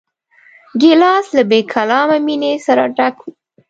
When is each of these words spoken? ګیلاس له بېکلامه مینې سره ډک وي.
ګیلاس 0.81 1.27
له 1.37 1.43
بېکلامه 1.49 2.17
مینې 2.25 2.51
سره 2.65 2.83
ډک 2.97 3.15
وي. 3.23 3.31